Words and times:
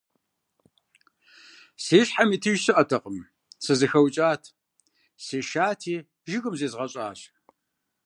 Си 1.83 1.99
щхьэм 2.07 2.29
итыж 2.35 2.57
щыӀэтэкъым, 2.63 3.17
сызэхэукӀат, 3.63 4.43
сешати, 5.25 5.95
жыгым 6.29 6.55
зезгъэщӀащ. 6.59 7.19